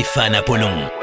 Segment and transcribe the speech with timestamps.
[0.00, 0.99] Stéphane Apollon.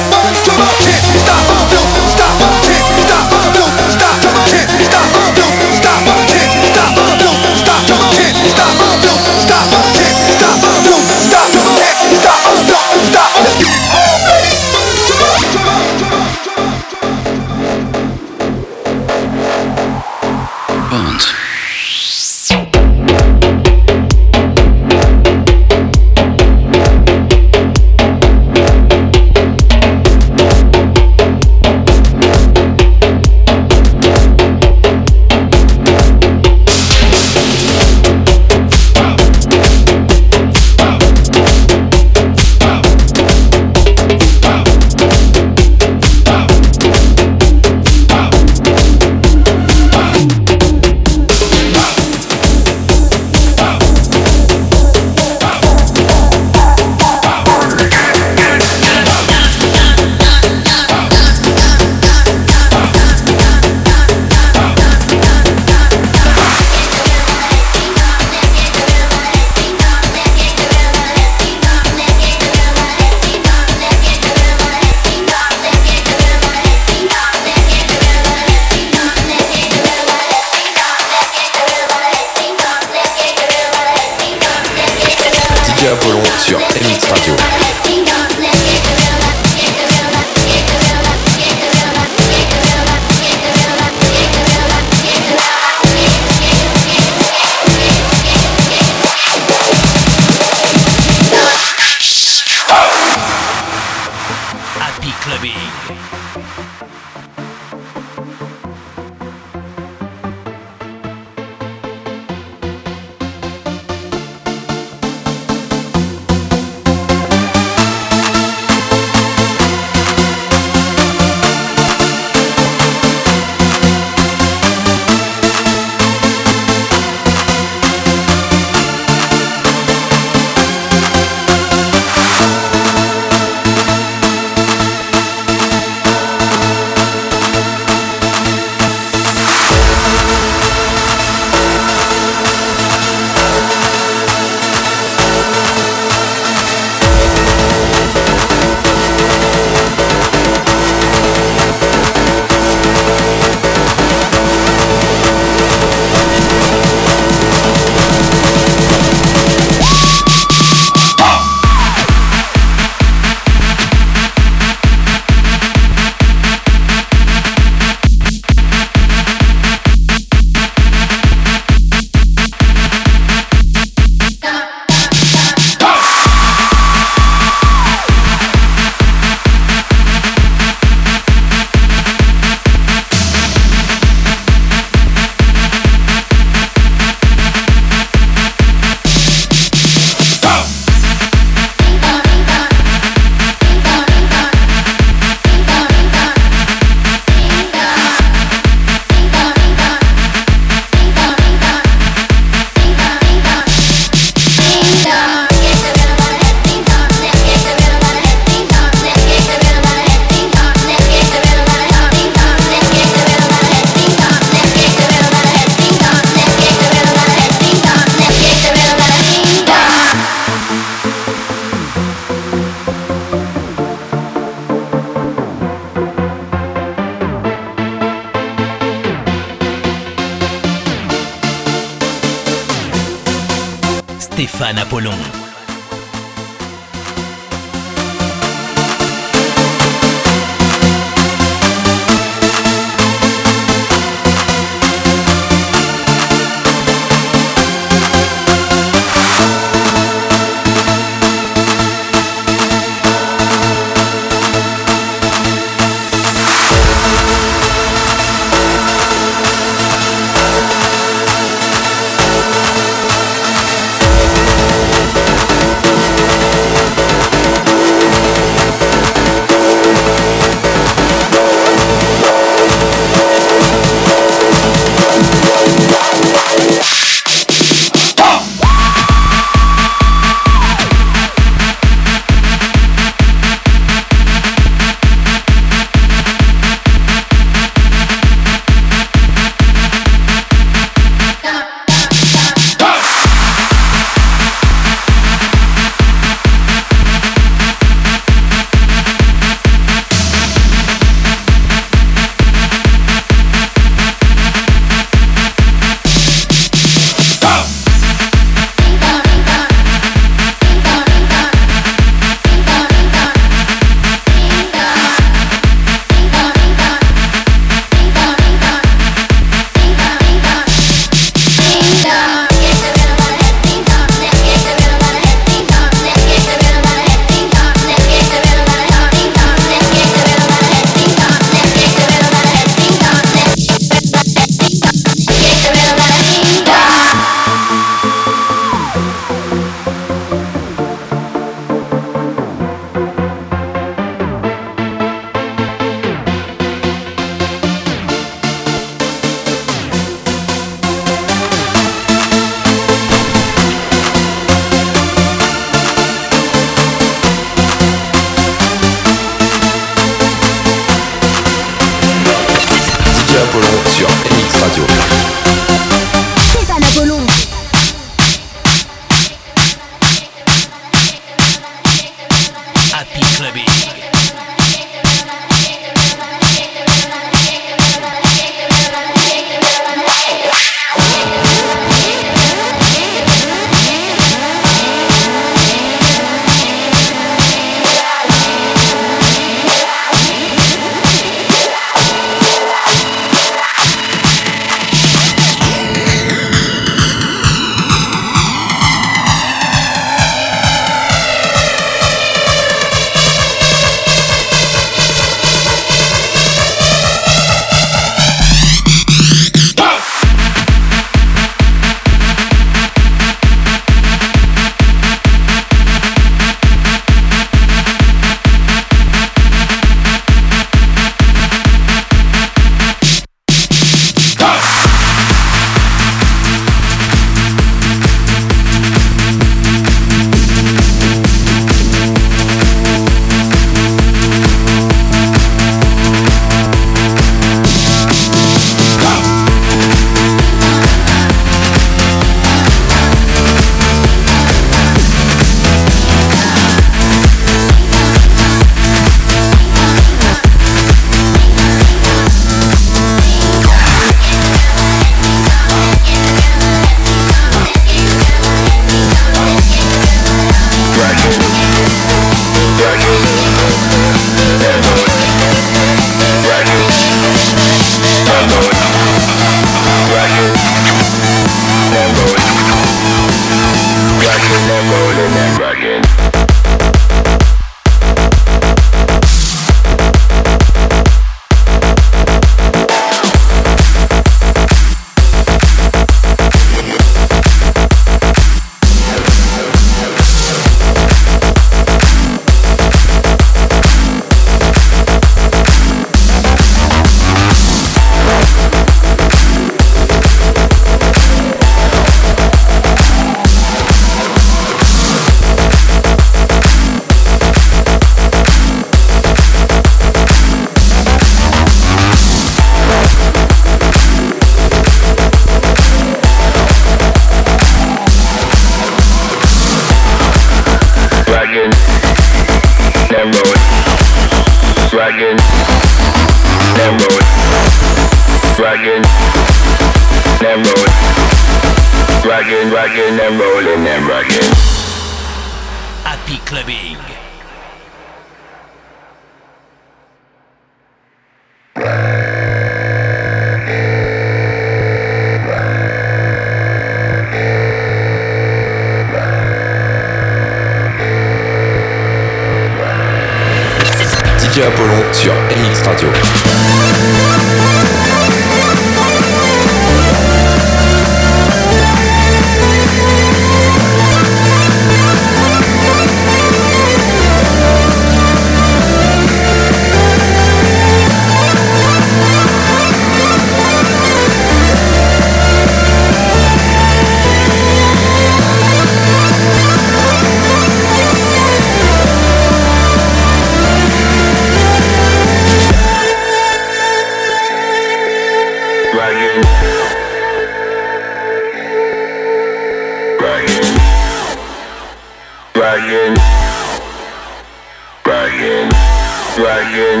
[599.76, 600.00] Rocking.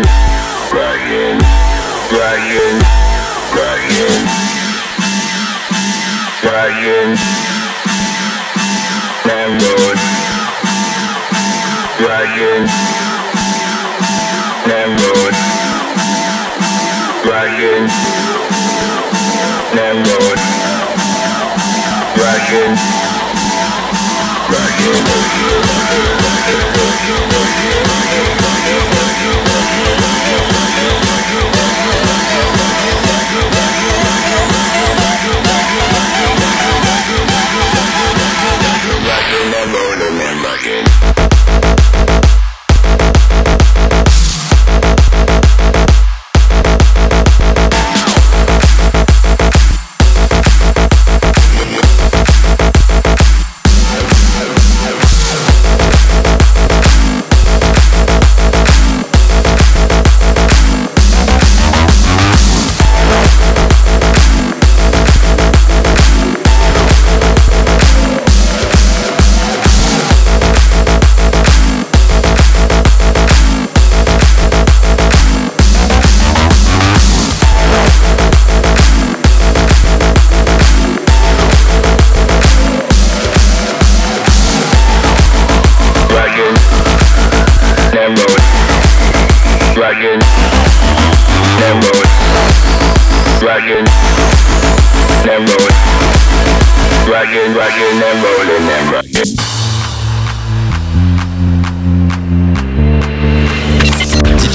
[0.72, 1.36] Rocking.
[2.16, 2.76] Rocking.
[3.52, 4.22] Rocking.
[6.48, 7.10] Rocking.
[9.28, 9.98] Namrod.
[12.00, 12.64] Rocking.
[14.64, 15.34] Namrod.
[17.28, 17.84] Rocking.
[19.76, 20.38] Namrod.
[22.16, 22.72] Rockin'.
[24.48, 25.04] Rockin'.
[27.04, 27.35] Rockin'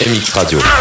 [0.00, 0.79] MX Radio.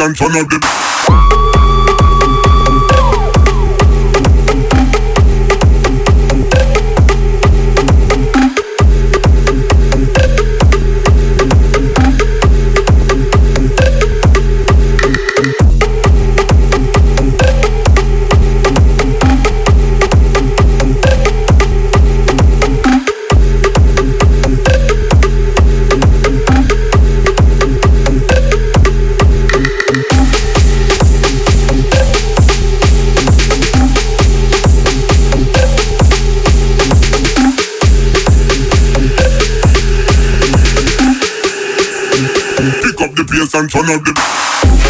[0.00, 1.79] and turn up the.
[43.50, 44.89] different from the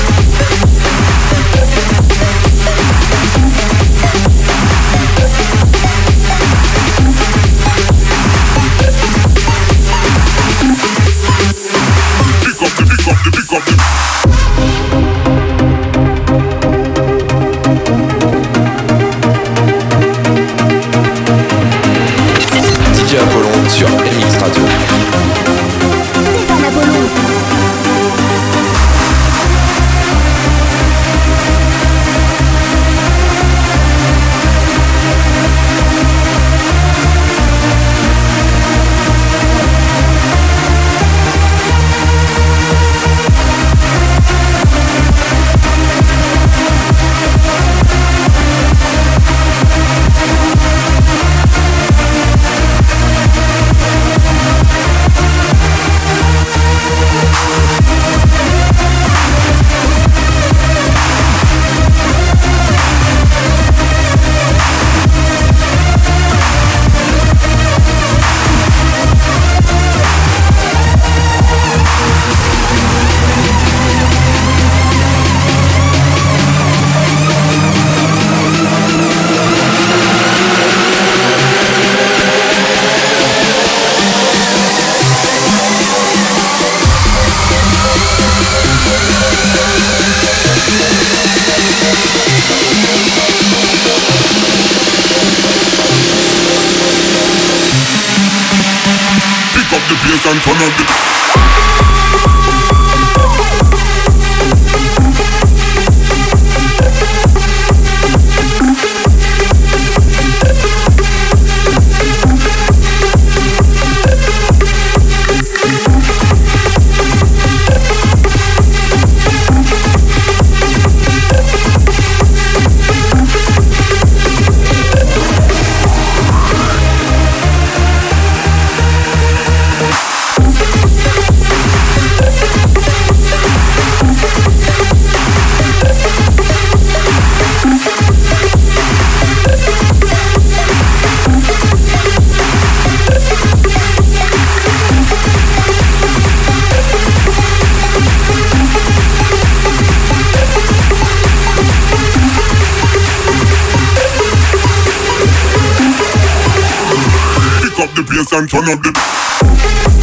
[158.21, 160.00] bass and turn up the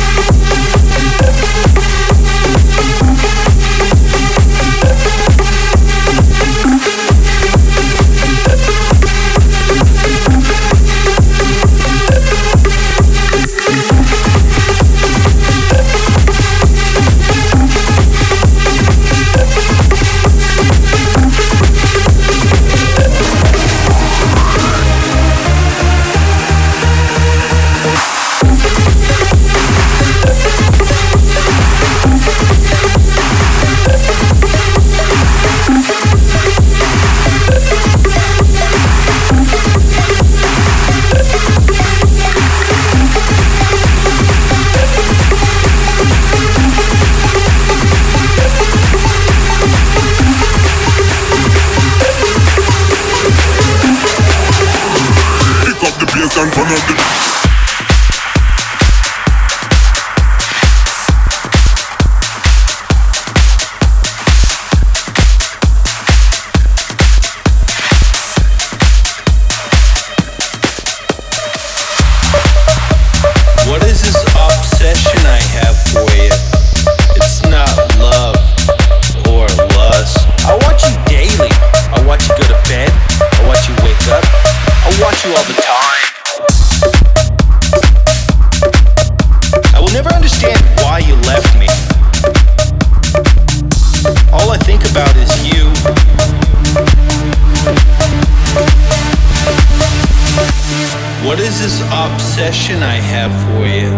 [101.28, 103.91] What is this obsession I have for you?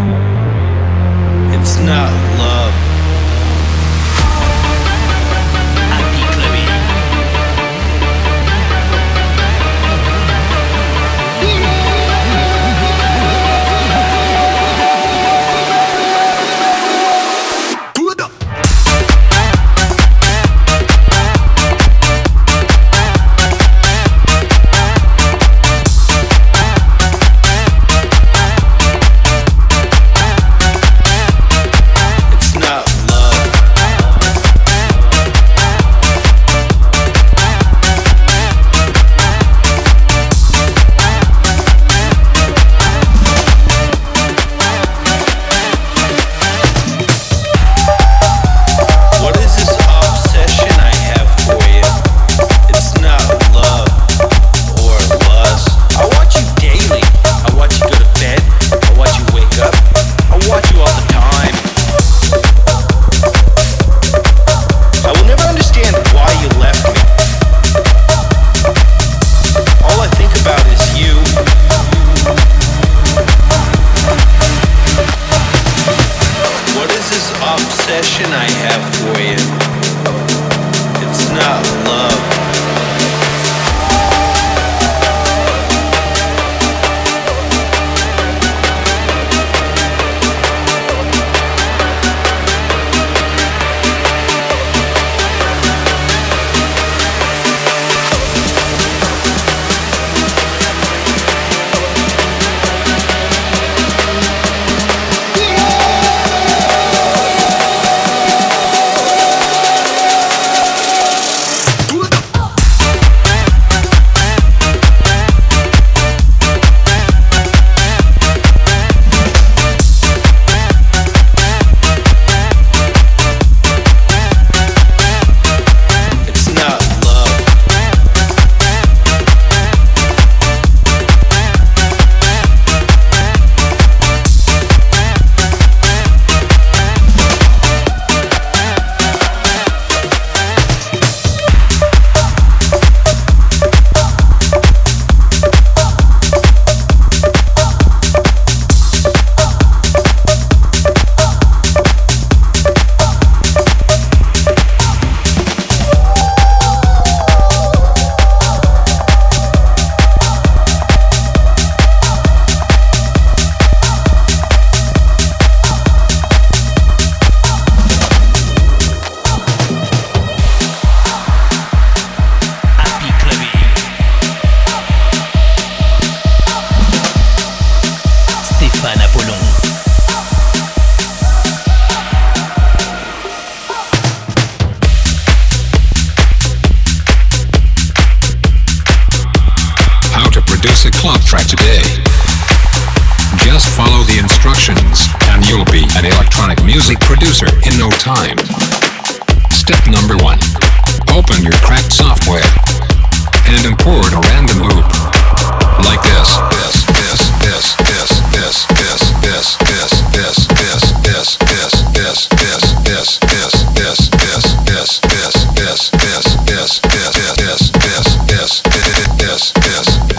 [1.56, 2.10] It's not
[2.40, 2.89] love.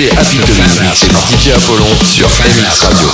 [0.00, 3.10] C'est Happy 2008 et DJ Apollon sur Finance Radio.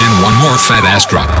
[0.00, 1.37] And one more fat ass drop.